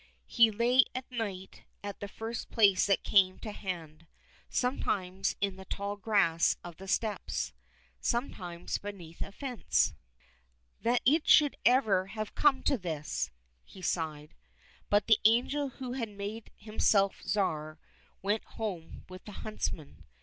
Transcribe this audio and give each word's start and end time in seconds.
He 0.25 0.49
lay 0.49 0.83
at 0.95 1.05
night 1.11 1.61
at 1.83 1.99
the 1.99 2.07
first 2.07 2.49
place 2.49 2.87
that 2.87 3.03
came 3.03 3.37
to 3.37 3.51
hand, 3.51 4.07
sometimes 4.49 5.35
in 5.41 5.57
the 5.57 5.65
tall 5.65 5.95
grass 5.95 6.57
of 6.63 6.77
the 6.77 6.87
steppes, 6.87 7.53
sometimes 7.99 8.79
beneath 8.79 9.21
a 9.21 9.31
fence. 9.31 9.93
That 10.81 11.01
it 11.05 11.27
should 11.29 11.55
ever 11.67 12.07
have 12.07 12.33
come 12.33 12.63
to 12.63 12.79
this!" 12.79 13.29
he 13.63 13.83
sighed. 13.83 14.33
But 14.89 15.05
the 15.05 15.19
angel 15.23 15.69
who 15.69 15.93
had 15.93 16.09
made 16.09 16.49
himself 16.57 17.21
Tsar 17.21 17.77
went 18.23 18.43
home 18.45 19.05
with 19.07 19.25
the 19.25 19.31
huntsmen. 19.45 20.05